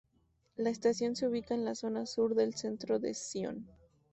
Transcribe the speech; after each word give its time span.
La 0.55 0.71
estación 0.71 1.15
se 1.15 1.27
ubica 1.27 1.53
en 1.53 1.63
la 1.63 1.75
zona 1.75 2.07
sur 2.07 2.33
del 2.33 2.55
centro 2.55 2.97
de 2.97 3.13
Sion. 3.13 3.67